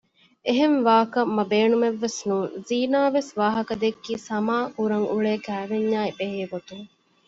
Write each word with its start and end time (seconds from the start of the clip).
އެހެން 0.45 0.77
ވާކަށް 0.87 1.31
މަ 1.35 1.43
ބޭނުމެއްވެސް 1.51 2.19
ނޫން 2.27 2.51
ޒީނާ 2.67 2.99
ވެސް 3.15 3.31
ވާހަކަ 3.39 3.73
ދެއްކީ 3.81 4.13
ސަމާ 4.29 4.55
ކުރަން 4.75 5.07
އުޅޭ 5.11 5.33
ކައިވެންޏާއި 5.45 6.11
ބެހޭގޮތުން 6.17 6.85